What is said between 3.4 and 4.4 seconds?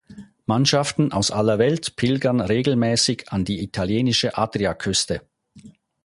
die italienische